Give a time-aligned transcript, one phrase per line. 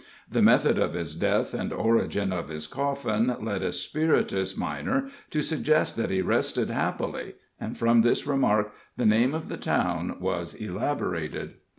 [0.27, 5.43] The method of his death and origin of his coffin led a spirituous miner to
[5.43, 10.55] suggest that he rested happily, and from this remark the name of the town was
[10.55, 11.51] elaborated.